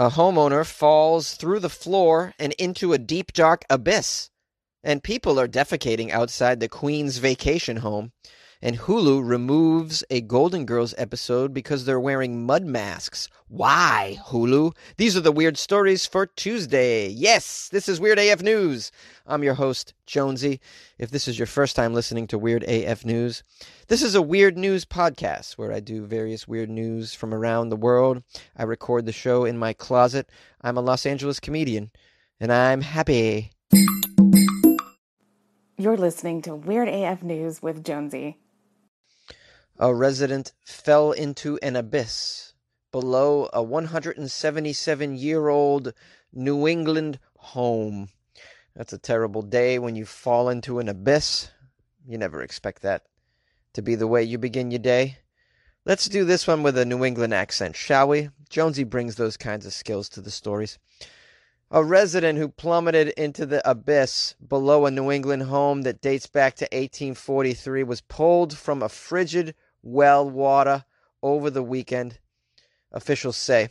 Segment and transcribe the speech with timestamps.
[0.00, 4.30] A homeowner falls through the floor and into a deep, dark abyss.
[4.82, 8.12] And people are defecating outside the Queen's vacation home.
[8.62, 13.26] And Hulu removes a Golden Girls episode because they're wearing mud masks.
[13.48, 14.76] Why, Hulu?
[14.98, 17.08] These are the weird stories for Tuesday.
[17.08, 18.92] Yes, this is Weird AF News.
[19.26, 20.60] I'm your host, Jonesy.
[20.98, 23.42] If this is your first time listening to Weird AF News,
[23.88, 27.76] this is a weird news podcast where I do various weird news from around the
[27.76, 28.22] world.
[28.54, 30.28] I record the show in my closet.
[30.60, 31.92] I'm a Los Angeles comedian,
[32.38, 33.52] and I'm happy.
[35.78, 38.36] You're listening to Weird AF News with Jonesy.
[39.82, 42.52] A resident fell into an abyss
[42.92, 45.94] below a 177 year old
[46.34, 48.10] New England home.
[48.76, 51.50] That's a terrible day when you fall into an abyss.
[52.06, 53.06] You never expect that
[53.72, 55.16] to be the way you begin your day.
[55.86, 58.28] Let's do this one with a New England accent, shall we?
[58.50, 60.78] Jonesy brings those kinds of skills to the stories.
[61.70, 66.56] A resident who plummeted into the abyss below a New England home that dates back
[66.56, 70.84] to 1843 was pulled from a frigid well water
[71.22, 72.18] over the weekend,
[72.92, 73.70] officials say.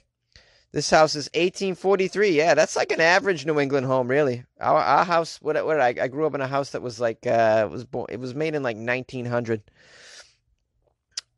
[0.71, 2.29] This house is 1843.
[2.29, 4.43] Yeah, that's like an average New England home, really.
[4.59, 7.25] Our, our house, what, what I, I grew up in a house that was like
[7.25, 9.63] uh, was born, it was made in like 1900.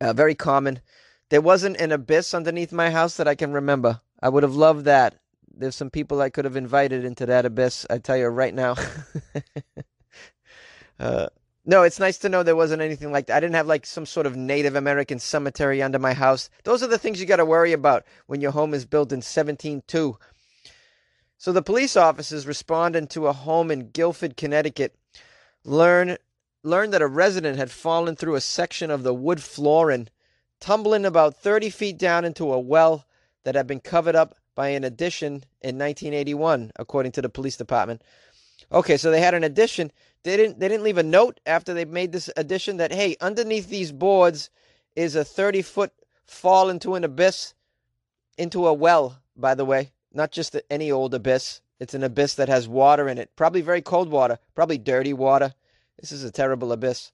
[0.01, 0.81] Uh, very common.
[1.29, 4.01] There wasn't an abyss underneath my house that I can remember.
[4.21, 5.15] I would have loved that.
[5.53, 7.85] There's some people I could have invited into that abyss.
[7.89, 8.75] I tell you right now.
[10.99, 11.27] uh,
[11.65, 13.37] no, it's nice to know there wasn't anything like that.
[13.37, 16.49] I didn't have like some sort of Native American cemetery under my house.
[16.63, 19.17] Those are the things you got to worry about when your home is built in
[19.17, 20.17] 1702.
[21.37, 24.95] So the police officers responding to a home in Guilford, Connecticut,
[25.63, 26.17] learn
[26.63, 30.07] learned that a resident had fallen through a section of the wood flooring,
[30.59, 33.05] tumbling about 30 feet down into a well
[33.43, 38.03] that had been covered up by an addition in 1981, according to the police department.
[38.71, 39.91] Okay, so they had an addition.
[40.23, 43.69] They didn't they didn't leave a note after they made this addition that hey, underneath
[43.69, 44.49] these boards
[44.95, 45.93] is a 30 foot
[46.25, 47.53] fall into an abyss,
[48.37, 49.17] into a well.
[49.35, 51.61] By the way, not just any old abyss.
[51.79, 55.55] It's an abyss that has water in it, probably very cold water, probably dirty water.
[55.99, 57.11] This is a terrible abyss.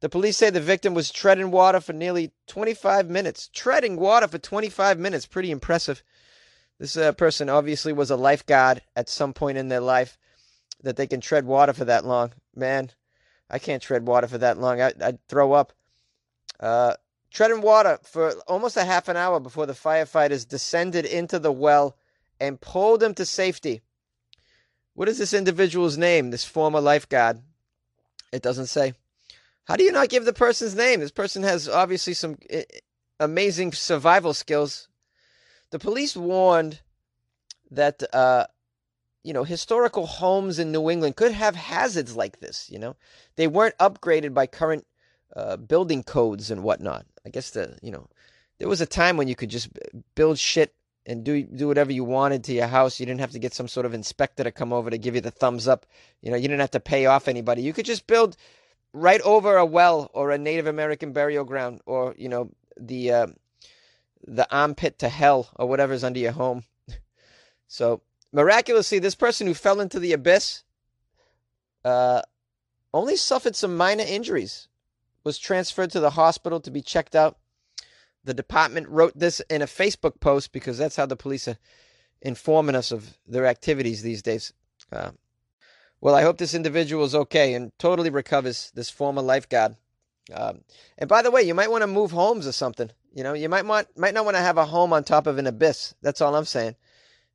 [0.00, 3.48] The police say the victim was treading water for nearly 25 minutes.
[3.52, 6.02] Treading water for 25 minutes, pretty impressive.
[6.78, 10.18] This uh, person obviously was a lifeguard at some point in their life
[10.82, 12.32] that they can tread water for that long.
[12.54, 12.90] Man,
[13.50, 14.80] I can't tread water for that long.
[14.80, 15.72] I, would throw up.
[16.60, 16.94] Uh,
[17.30, 21.96] treading water for almost a half an hour before the firefighters descended into the well
[22.40, 23.80] and pulled him to safety.
[24.94, 27.40] What is this individual's name, this former lifeguard?
[28.32, 28.94] It doesn't say.
[29.64, 31.00] How do you not give the person's name?
[31.00, 32.64] This person has obviously some eh,
[33.20, 34.88] amazing survival skills.
[35.70, 36.80] The police warned
[37.70, 38.46] that uh,
[39.28, 42.70] you know historical homes in New England could have hazards like this.
[42.70, 42.96] You know,
[43.36, 44.86] they weren't upgraded by current
[45.36, 47.04] uh, building codes and whatnot.
[47.26, 48.08] I guess the you know
[48.58, 49.68] there was a time when you could just
[50.14, 50.74] build shit
[51.04, 52.98] and do do whatever you wanted to your house.
[52.98, 55.20] You didn't have to get some sort of inspector to come over to give you
[55.20, 55.84] the thumbs up.
[56.22, 57.60] You know, you didn't have to pay off anybody.
[57.60, 58.34] You could just build
[58.94, 62.50] right over a well or a Native American burial ground or you know
[62.80, 63.26] the uh,
[64.26, 66.64] the armpit to hell or whatever's under your home.
[67.68, 68.00] so
[68.32, 70.62] miraculously, this person who fell into the abyss
[71.84, 72.22] uh,
[72.92, 74.68] only suffered some minor injuries.
[75.24, 77.36] Was transferred to the hospital to be checked out.
[78.24, 81.58] The department wrote this in a Facebook post because that's how the police are
[82.22, 84.52] informing us of their activities these days.
[84.90, 85.10] Uh,
[86.00, 88.70] well, I hope this individual is okay and totally recovers.
[88.74, 89.76] This former lifeguard.
[90.32, 90.60] Um,
[90.96, 92.90] and by the way, you might want to move homes or something.
[93.12, 95.38] You know, you might want might not want to have a home on top of
[95.38, 95.94] an abyss.
[96.02, 96.76] That's all I'm saying.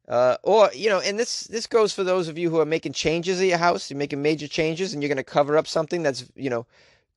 [0.07, 2.93] Uh, or you know, and this this goes for those of you who are making
[2.93, 3.89] changes at your house.
[3.89, 6.65] You're making major changes, and you're going to cover up something that's you know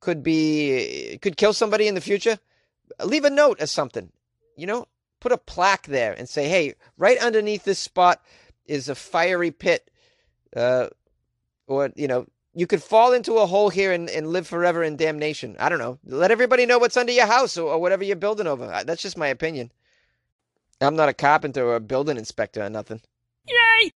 [0.00, 2.38] could be could kill somebody in the future.
[3.04, 4.12] Leave a note or something.
[4.56, 4.86] You know,
[5.20, 8.22] put a plaque there and say, "Hey, right underneath this spot
[8.66, 9.90] is a fiery pit."
[10.54, 10.88] Uh,
[11.66, 14.96] or you know, you could fall into a hole here and, and live forever in
[14.96, 15.56] damnation.
[15.58, 15.98] I don't know.
[16.06, 18.66] Let everybody know what's under your house or, or whatever you're building over.
[18.86, 19.72] That's just my opinion.
[20.80, 23.00] I'm not a carpenter or a building inspector or nothing.
[23.48, 23.90] Yay!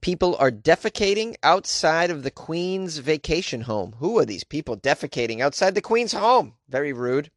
[0.00, 3.96] People are defecating outside of the Queen's vacation home.
[3.98, 6.54] Who are these people defecating outside the Queen's home?
[6.68, 7.30] Very rude.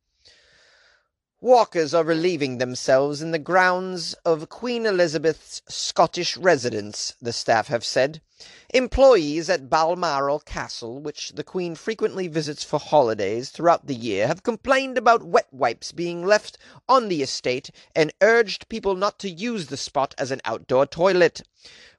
[1.39, 7.83] Walkers are relieving themselves in the grounds of Queen Elizabeth's Scottish residence, the staff have
[7.83, 8.21] said.
[8.73, 14.43] Employees at Balmoral Castle, which the Queen frequently visits for holidays throughout the year, have
[14.43, 16.57] complained about wet wipes being left
[16.87, 21.41] on the estate and urged people not to use the spot as an outdoor toilet.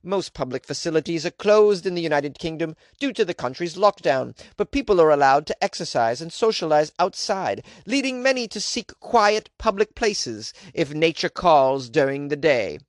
[0.02, 4.72] Most public facilities are closed in the United Kingdom due to the country's lockdown, but
[4.72, 10.52] people are allowed to exercise and socialize outside, leading many to seek quiet public places
[10.74, 12.80] if nature calls during the day.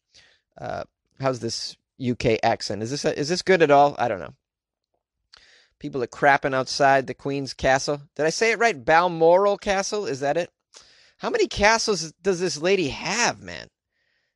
[0.57, 0.85] Uh,
[1.19, 2.83] how's this UK accent.
[2.83, 3.95] Is this is this good at all?
[3.97, 4.33] I don't know.
[5.79, 8.01] People are crapping outside the Queen's castle.
[8.15, 8.85] Did I say it right?
[8.85, 10.05] Balmoral Castle?
[10.05, 10.49] Is that it?
[11.17, 13.67] How many castles does this lady have, man?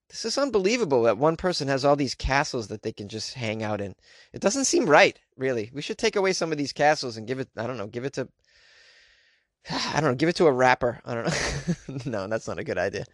[0.10, 3.62] This is unbelievable that one person has all these castles that they can just hang
[3.62, 3.94] out in.
[4.32, 5.70] It doesn't seem right, really.
[5.74, 8.06] We should take away some of these castles and give it, I don't know, give
[8.06, 8.30] it to,
[9.70, 11.02] I don't know, give it to a rapper.
[11.04, 11.98] I don't know.
[12.12, 13.06] no, that's not a good idea.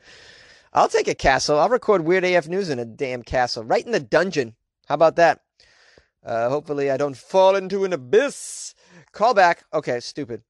[0.73, 1.59] I'll take a castle.
[1.59, 4.55] I'll record Weird AF News in a damn castle, right in the dungeon.
[4.87, 5.41] How about that?
[6.25, 8.73] Uh, hopefully, I don't fall into an abyss.
[9.11, 9.63] Call back.
[9.73, 10.41] Okay, stupid.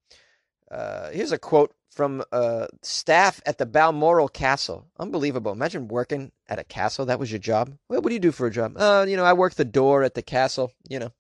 [0.72, 4.86] Uh, here's a quote from uh, staff at the Balmoral Castle.
[4.98, 5.52] Unbelievable.
[5.52, 7.06] Imagine working at a castle.
[7.06, 7.74] That was your job.
[7.88, 8.76] What do you do for a job?
[8.78, 10.72] Uh, you know, I work the door at the castle.
[10.88, 11.12] You know.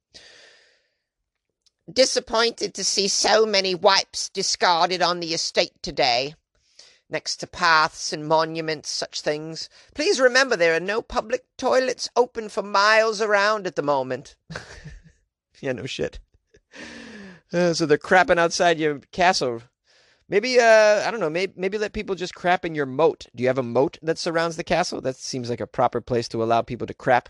[1.91, 6.35] Disappointed to see so many wipes discarded on the estate today
[7.13, 9.69] next to paths and monuments, such things.
[9.95, 14.35] Please remember there are no public toilets open for miles around at the moment.
[15.61, 16.19] yeah, no shit.
[17.53, 19.61] Uh, so they're crapping outside your castle.
[20.27, 23.27] Maybe, uh, I don't know, maybe, maybe let people just crap in your moat.
[23.35, 24.99] Do you have a moat that surrounds the castle?
[24.99, 27.29] That seems like a proper place to allow people to crap.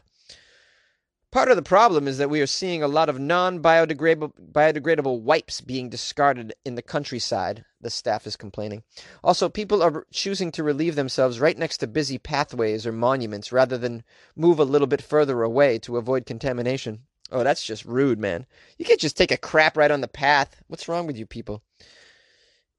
[1.33, 5.61] Part of the problem is that we are seeing a lot of non biodegradable wipes
[5.61, 8.83] being discarded in the countryside, the staff is complaining.
[9.23, 13.79] Also, people are choosing to relieve themselves right next to busy pathways or monuments rather
[13.79, 14.03] than
[14.35, 16.99] move a little bit further away to avoid contamination.
[17.31, 18.45] Oh, that's just rude, man.
[18.77, 20.61] You can't just take a crap right on the path.
[20.67, 21.63] What's wrong with you people?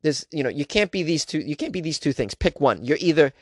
[0.03, 2.37] There's, you know, you can't be these two you can't be these two things.
[2.37, 2.85] Pick one.
[2.85, 3.33] You're either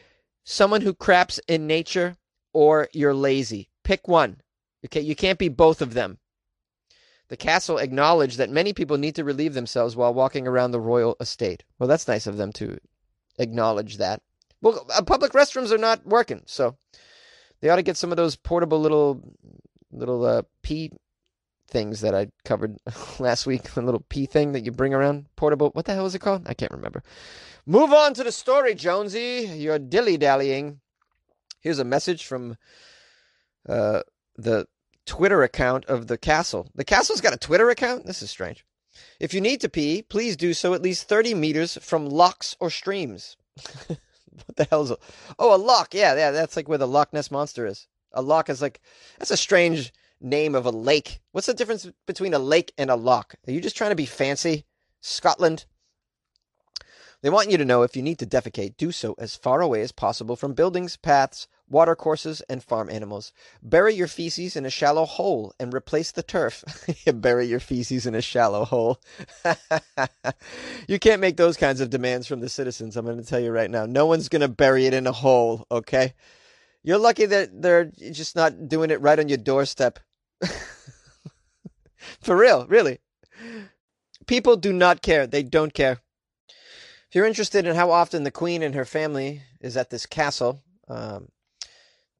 [0.44, 2.16] someone who craps in nature
[2.54, 3.68] or you're lazy.
[3.84, 4.40] Pick one.
[4.84, 6.18] Okay, you can't be both of them.
[7.28, 11.16] The castle acknowledged that many people need to relieve themselves while walking around the royal
[11.20, 11.64] estate.
[11.78, 12.78] Well, that's nice of them to
[13.38, 14.20] acknowledge that.
[14.60, 16.76] Well, uh, public restrooms are not working, so
[17.60, 19.22] they ought to get some of those portable little
[19.90, 20.90] little uh, pee
[21.68, 22.76] things that I covered
[23.18, 23.76] last week.
[23.76, 25.70] A little pee thing that you bring around, portable.
[25.70, 26.46] What the hell is it called?
[26.46, 27.02] I can't remember.
[27.66, 29.50] Move on to the story, Jonesy.
[29.56, 30.80] You're dilly dallying.
[31.60, 32.56] Here's a message from
[33.68, 34.02] uh,
[34.36, 34.66] the
[35.06, 36.68] Twitter account of the castle.
[36.74, 38.06] The castle's got a Twitter account?
[38.06, 38.64] This is strange.
[39.18, 42.70] If you need to pee, please do so at least 30 meters from locks or
[42.70, 43.36] streams.
[43.86, 44.98] what the hell is a.
[45.38, 45.94] Oh, a lock.
[45.94, 47.86] Yeah, yeah, that's like where the Loch Ness Monster is.
[48.12, 48.80] A lock is like.
[49.18, 51.20] That's a strange name of a lake.
[51.32, 53.34] What's the difference between a lake and a lock?
[53.46, 54.66] Are you just trying to be fancy?
[55.00, 55.66] Scotland?
[57.22, 59.80] They want you to know if you need to defecate, do so as far away
[59.82, 63.32] as possible from buildings, paths, watercourses, and farm animals.
[63.62, 66.62] Bury your feces in a shallow hole and replace the turf.
[67.14, 69.00] Bury your feces in a shallow hole.
[70.86, 73.50] you can't make those kinds of demands from the citizens, I'm going to tell you
[73.50, 73.86] right now.
[73.86, 76.14] No one's going to bury it in a hole, okay?
[76.84, 79.98] You're lucky that they're just not doing it right on your doorstep.
[82.20, 82.98] For real, really.
[84.26, 85.26] People do not care.
[85.26, 85.98] They don't care.
[86.48, 90.62] If you're interested in how often the Queen and her family is at this castle,
[90.88, 91.28] um,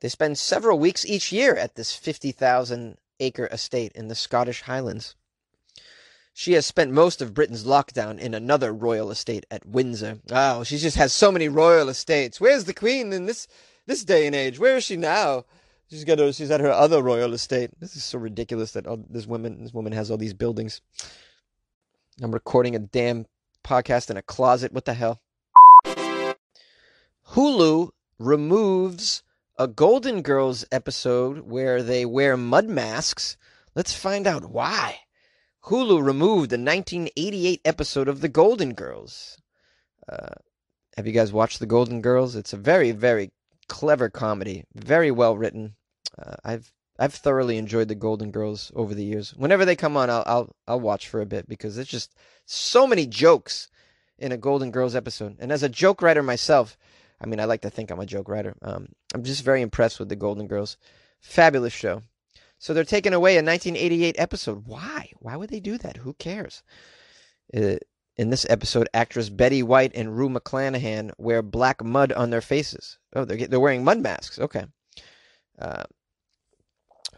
[0.03, 5.15] they spend several weeks each year at this 50,000 acre estate in the Scottish Highlands.
[6.35, 10.19] She has spent most of Britain's lockdown in another royal estate at Windsor.
[10.33, 12.41] Oh, she just has so many royal estates.
[12.41, 13.47] Where's the Queen in this
[13.87, 14.59] this day and age?
[14.59, 15.45] Where is she now?
[15.89, 17.71] She's got she's at her other royal estate.
[17.79, 20.81] This is so ridiculous that all, this woman this woman has all these buildings.
[22.21, 23.27] I'm recording a damn
[23.63, 24.73] podcast in a closet.
[24.73, 25.21] What the hell?
[27.29, 29.23] Hulu removes
[29.63, 33.37] a Golden Girls episode where they wear mud masks.
[33.77, 34.99] Let's find out why.
[35.67, 39.41] Hulu removed the 1988 episode of The Golden Girls.
[40.09, 40.35] Uh,
[40.97, 42.35] have you guys watched The Golden Girls?
[42.35, 43.31] It's a very, very
[43.69, 45.77] clever comedy, very well written.
[46.19, 49.33] Uh, I've I've thoroughly enjoyed The Golden Girls over the years.
[49.33, 52.17] Whenever they come on, I'll I'll I'll watch for a bit because it's just
[52.47, 53.71] so many jokes
[54.19, 55.37] in a Golden Girls episode.
[55.39, 56.77] And as a joke writer myself,
[57.23, 58.55] I mean, I like to think I'm a joke writer.
[58.63, 60.77] Um, I'm just very impressed with the Golden Girls.
[61.21, 62.03] Fabulous show.
[62.59, 64.67] So they're taking away a 1988 episode.
[64.67, 65.11] Why?
[65.21, 65.99] Why would they do that?
[65.99, 66.63] Who cares?
[67.57, 67.77] Uh,
[68.17, 72.99] in this episode, actress Betty White and Rue McClanahan wear black mud on their faces.
[73.15, 74.39] Oh, they're they're wearing mud masks.
[74.39, 74.67] Okay.
[75.59, 75.85] Uh,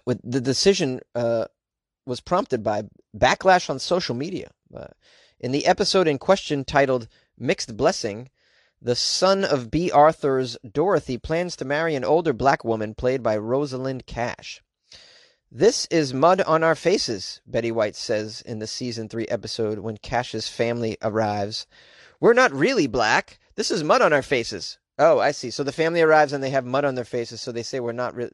[0.06, 1.46] With the decision uh,
[2.06, 2.84] was prompted by
[3.16, 4.50] backlash on social media.
[4.75, 4.88] Uh,
[5.40, 7.08] in the episode in question titled
[7.38, 8.30] "Mixed Blessing,"
[8.85, 13.35] the son of Bea Arthur's Dorothy plans to marry an older black woman played by
[13.38, 14.62] Rosalind Cash.
[15.50, 19.97] This is mud on our faces, Betty White says in the season 3 episode when
[19.97, 21.67] Cash's family arrives.
[22.21, 23.38] We're not really black.
[23.55, 24.79] This is mud on our faces.
[24.99, 25.50] Oh, I see.
[25.50, 27.93] So the family arrives and they have mud on their faces, so they say we're
[27.93, 28.33] not really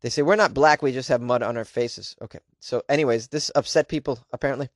[0.00, 2.16] they say we're not black, we just have mud on our faces.
[2.22, 2.40] Okay.
[2.58, 4.70] So anyways, this upset people apparently.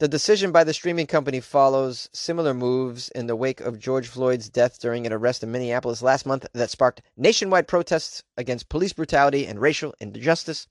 [0.00, 4.48] The decision by the streaming company follows similar moves in the wake of George Floyd's
[4.48, 9.46] death during an arrest in Minneapolis last month that sparked nationwide protests against police brutality
[9.46, 10.66] and racial injustice.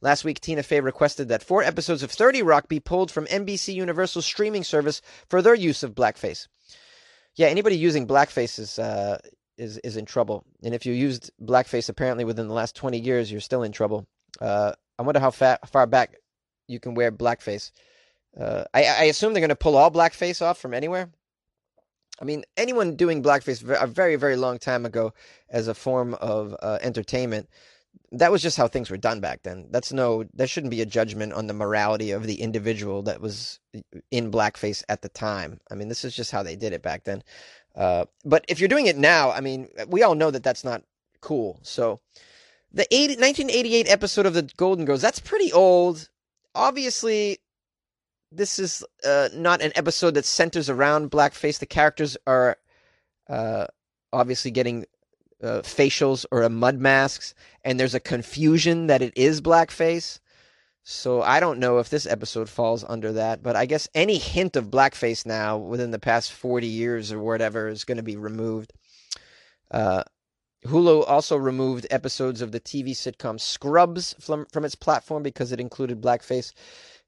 [0.00, 3.74] Last week, Tina Fey requested that four episodes of 30 Rock be pulled from NBC
[3.74, 6.48] Universal's streaming service for their use of blackface.
[7.36, 9.18] Yeah, anybody using blackface is, uh,
[9.58, 10.44] is, is in trouble.
[10.62, 14.06] And if you used blackface apparently within the last 20 years, you're still in trouble.
[14.40, 16.16] Uh, I wonder how far back
[16.68, 17.70] you can wear blackface.
[18.38, 21.10] Uh, I, I assume they're going to pull all blackface off from anywhere.
[22.20, 25.12] I mean, anyone doing blackface a very, very long time ago
[25.48, 27.48] as a form of uh, entertainment,
[28.12, 29.66] that was just how things were done back then.
[29.70, 33.58] That's no, that shouldn't be a judgment on the morality of the individual that was
[34.10, 35.60] in blackface at the time.
[35.70, 37.22] I mean, this is just how they did it back then.
[37.74, 40.82] Uh, but if you're doing it now, I mean, we all know that that's not
[41.20, 41.58] cool.
[41.62, 42.00] So
[42.70, 46.08] the 80, 1988 episode of the Golden Girls, that's pretty old.
[46.54, 47.38] Obviously,
[48.34, 51.58] this is uh, not an episode that centers around blackface.
[51.58, 52.56] The characters are
[53.28, 53.66] uh,
[54.12, 54.86] obviously getting
[55.42, 57.34] uh, facials or mud masks,
[57.64, 60.18] and there's a confusion that it is blackface.
[60.84, 64.56] So I don't know if this episode falls under that, but I guess any hint
[64.56, 68.72] of blackface now within the past 40 years or whatever is going to be removed.
[69.70, 70.02] Uh,
[70.66, 75.60] Hulu also removed episodes of the TV sitcom Scrubs from, from its platform because it
[75.60, 76.52] included blackface.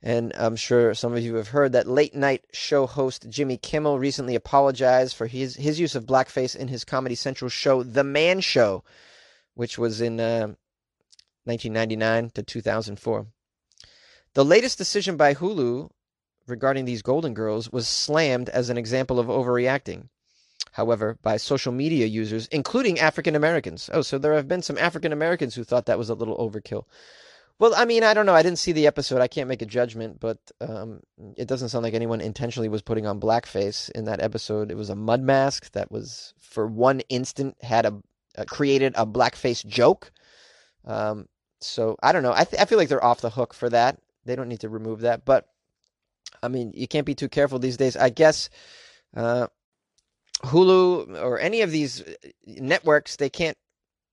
[0.06, 3.98] And I'm sure some of you have heard that late night show host Jimmy Kimmel
[3.98, 8.40] recently apologized for his, his use of blackface in his Comedy Central show, The Man
[8.40, 8.84] Show,
[9.54, 10.52] which was in uh,
[11.44, 13.26] 1999 to 2004.
[14.34, 15.88] The latest decision by Hulu
[16.46, 20.08] regarding these Golden Girls was slammed as an example of overreacting.
[20.72, 23.88] However, by social media users, including African Americans.
[23.90, 26.84] Oh, so there have been some African Americans who thought that was a little overkill.
[27.60, 28.34] Well, I mean, I don't know.
[28.34, 29.20] I didn't see the episode.
[29.20, 31.00] I can't make a judgment, but um,
[31.36, 34.72] it doesn't sound like anyone intentionally was putting on blackface in that episode.
[34.72, 38.02] It was a mud mask that was, for one instant, had a
[38.36, 40.10] uh, created a blackface joke.
[40.84, 41.28] Um,
[41.60, 42.32] so I don't know.
[42.32, 43.98] I th- I feel like they're off the hook for that.
[44.24, 45.24] They don't need to remove that.
[45.24, 45.46] But
[46.42, 47.96] I mean, you can't be too careful these days.
[47.96, 48.50] I guess
[49.16, 49.46] uh,
[50.42, 52.14] Hulu or any of these uh,
[52.46, 53.56] networks they can't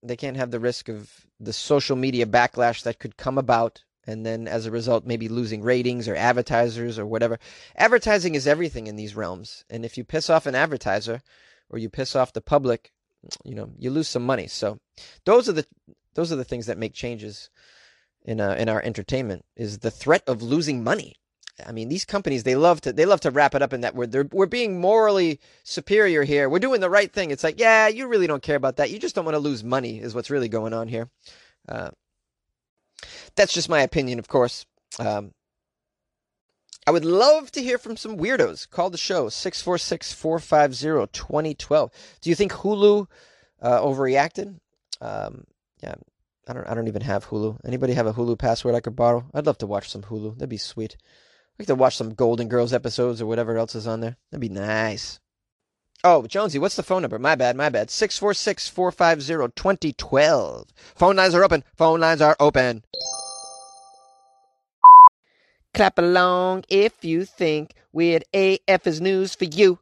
[0.03, 4.25] they can't have the risk of the social media backlash that could come about and
[4.25, 7.39] then as a result maybe losing ratings or advertisers or whatever.
[7.75, 11.21] Advertising is everything in these realms and if you piss off an advertiser
[11.69, 12.91] or you piss off the public
[13.43, 14.47] you know you lose some money.
[14.47, 14.79] So
[15.25, 15.65] those are the
[16.15, 17.49] those are the things that make changes
[18.23, 21.15] in uh, in our entertainment is the threat of losing money
[21.65, 23.93] I mean, these companies they love to they love to wrap it up in that.
[24.11, 26.49] They're, we're being morally superior here.
[26.49, 27.31] We're doing the right thing.
[27.31, 28.89] It's like, yeah, you really don't care about that.
[28.89, 31.09] You just don't want to lose money, is what's really going on here.
[31.67, 31.91] Uh,
[33.35, 34.65] that's just my opinion, of course.
[34.99, 35.33] Um,
[36.87, 38.69] I would love to hear from some weirdos.
[38.69, 41.91] Call the show 646 450 2012.
[42.21, 43.07] Do you think Hulu
[43.61, 44.59] uh, overreacted?
[44.99, 45.45] Um,
[45.83, 45.95] yeah,
[46.47, 46.67] I don't.
[46.67, 47.59] I don't even have Hulu.
[47.65, 49.25] Anybody have a Hulu password I could borrow?
[49.33, 50.35] I'd love to watch some Hulu.
[50.35, 50.97] That'd be sweet.
[51.61, 54.17] Like to watch some Golden Girls episodes or whatever else is on there.
[54.31, 55.19] That'd be nice.
[56.03, 57.19] Oh, Jonesy, what's the phone number?
[57.19, 57.91] My bad, my bad.
[57.91, 60.67] 646 450 2012.
[60.95, 61.63] Phone lines are open.
[61.75, 62.83] Phone lines are open.
[65.75, 69.77] Clap along if you think Weird AF is news for you.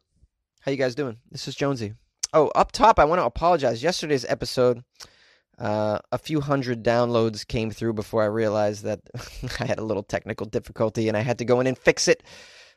[0.60, 1.16] How you guys doing?
[1.30, 1.94] This is Jonesy.
[2.34, 3.82] Oh, up top, I want to apologize.
[3.82, 4.84] Yesterday's episode
[5.60, 9.00] uh, a few hundred downloads came through before I realized that
[9.60, 12.22] I had a little technical difficulty and I had to go in and fix it.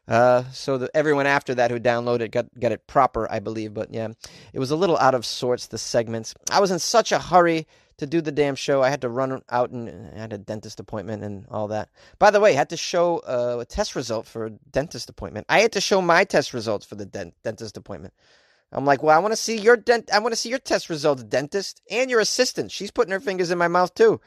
[0.06, 3.74] Uh, so that everyone after that who downloaded got got it proper, I believe.
[3.74, 4.10] But yeah,
[4.52, 5.68] it was a little out of sorts.
[5.68, 6.36] The segments.
[6.52, 8.82] I was in such a hurry to do the damn show.
[8.82, 11.90] I had to run out and I had a dentist appointment and all that.
[12.20, 15.46] By the way, I had to show uh, a test result for a dentist appointment.
[15.48, 18.13] I had to show my test results for the dent- dentist appointment.
[18.74, 20.12] I'm like, well, I want to see your dent.
[20.13, 22.72] I want to see your test results, dentist, and your assistant.
[22.72, 24.22] She's putting her fingers in my mouth too.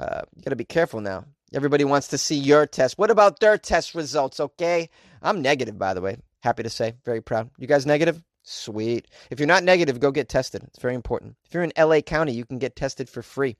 [0.00, 1.26] Uh, you got to be careful now.
[1.54, 2.98] Everybody wants to see your test.
[2.98, 4.40] What about their test results?
[4.40, 4.90] Okay,
[5.22, 6.18] I'm negative, by the way.
[6.42, 7.50] Happy to say, very proud.
[7.58, 8.22] You guys negative?
[8.44, 9.06] Sweet.
[9.30, 10.64] If you're not negative, go get tested.
[10.64, 11.36] It's very important.
[11.46, 13.56] If you're in LA County, you can get tested for free.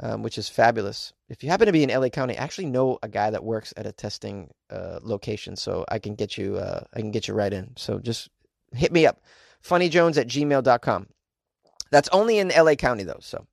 [0.00, 1.12] um, which is fabulous.
[1.28, 3.74] If you happen to be in LA County, I actually know a guy that works
[3.76, 7.34] at a testing uh, location, so I can get you uh, I can get you
[7.34, 7.72] right in.
[7.76, 8.28] So just
[8.74, 9.20] hit me up,
[9.62, 11.06] funnyjones at gmail.com.
[11.90, 13.46] That's only in LA County though, so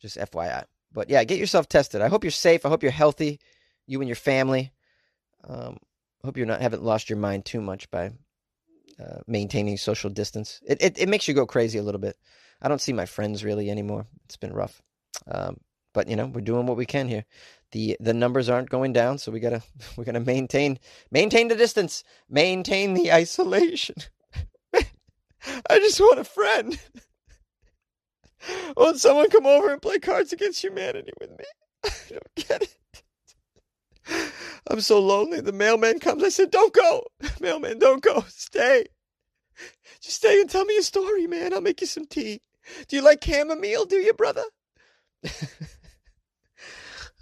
[0.00, 0.64] just FYI.
[0.92, 2.00] But yeah, get yourself tested.
[2.00, 2.64] I hope you're safe.
[2.64, 3.40] I hope you're healthy,
[3.86, 4.72] you and your family.
[5.46, 5.78] Um,
[6.24, 8.10] hope you're not haven't lost your mind too much by
[8.98, 10.60] uh, maintaining social distance.
[10.66, 12.16] It, it it makes you go crazy a little bit.
[12.60, 14.06] I don't see my friends really anymore.
[14.24, 14.82] It's been rough.
[15.26, 15.58] Um,
[15.94, 17.24] but you know, we're doing what we can here.
[17.72, 19.62] The the numbers aren't going down, so we gotta
[19.96, 20.78] we're gonna maintain
[21.10, 23.96] maintain the distance, maintain the isolation.
[25.70, 26.78] I just want a friend.
[28.76, 31.44] Won't someone come over and play Cards Against Humanity with me?
[31.84, 32.76] I don't get it.
[34.70, 35.40] I'm so lonely.
[35.40, 36.22] The mailman comes.
[36.22, 37.04] I said, Don't go.
[37.40, 38.24] Mailman, don't go.
[38.28, 38.86] Stay.
[40.00, 41.52] Just stay and tell me a story, man.
[41.52, 42.40] I'll make you some tea.
[42.88, 44.44] Do you like chamomile, do you, brother?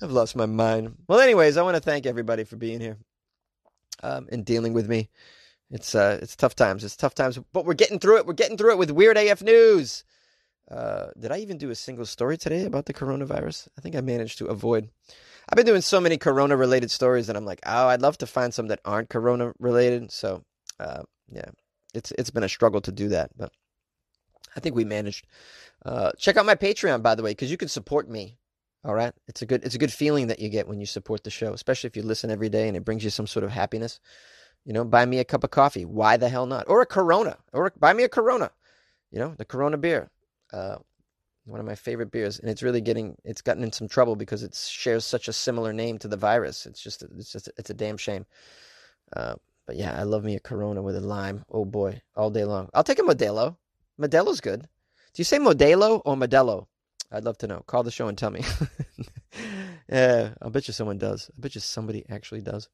[0.03, 0.97] I've lost my mind.
[1.09, 2.99] Well, anyways, I want to thank everybody for being here
[4.03, 5.09] um, and dealing with me.
[5.71, 6.85] It's uh, it's tough times.
[6.85, 8.27] It's tough times, but we're getting through it.
[8.27, 10.05] We're getting through it with Weird AF News.
[10.71, 13.69] Uh, did I even do a single story today about the coronavirus?
[13.79, 14.89] I think I managed to avoid.
[15.49, 18.27] I've been doing so many corona related stories that I'm like, oh, I'd love to
[18.27, 20.11] find some that aren't corona related.
[20.11, 20.45] So,
[20.81, 21.51] uh, yeah,
[21.95, 23.53] it's it's been a struggle to do that, but
[24.57, 25.27] I think we managed.
[25.85, 28.39] Uh, check out my Patreon, by the way, because you can support me.
[28.85, 31.25] All right, it's a good it's a good feeling that you get when you support
[31.25, 33.51] the show, especially if you listen every day and it brings you some sort of
[33.51, 33.99] happiness.
[34.67, 35.85] You know, buy me a cup of coffee.
[35.85, 36.69] Why the hell not?
[36.69, 37.39] Or a Corona.
[37.53, 38.51] Or buy me a Corona.
[39.13, 40.11] You know, the Corona beer.
[40.53, 40.79] Uh,
[41.45, 44.43] one of my favorite beers, and it's really getting it's gotten in some trouble because
[44.43, 46.67] it shares such a similar name to the virus.
[46.67, 48.27] It's just it's just it's a damn shame.
[49.15, 51.45] Uh, but yeah, I love me a Corona with a lime.
[51.49, 52.69] Oh boy, all day long.
[52.75, 53.57] I'll take a Modelo.
[54.01, 54.63] Modelo's good.
[54.63, 56.67] Do you say Modelo or Modelo?
[57.13, 57.63] I'd love to know.
[57.67, 58.43] Call the show and tell me.
[59.89, 61.31] yeah, I'll bet you someone does.
[61.37, 62.69] I bet you somebody actually does.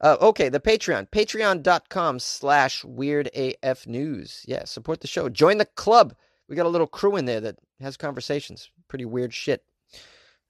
[0.00, 1.08] Uh, okay, the Patreon.
[1.10, 4.44] Patreon.com slash Weird AF News.
[4.46, 5.28] Yeah, support the show.
[5.28, 6.14] Join the club.
[6.48, 8.70] We got a little crew in there that has conversations.
[8.88, 9.62] Pretty weird shit.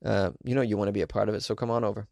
[0.04, 2.08] Uh, you know you want to be a part of it, so come on over.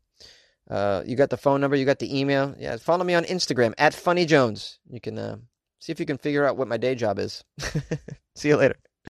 [0.71, 2.55] Uh, you got the phone number, you got the email.
[2.59, 4.79] Yeah, follow me on Instagram at Funny Jones.
[4.89, 5.37] You can uh,
[5.81, 7.43] see if you can figure out what my day job is.
[8.37, 8.77] see you later.